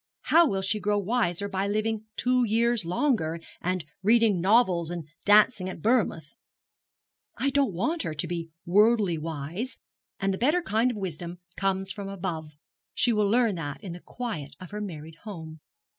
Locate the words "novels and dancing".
4.41-5.69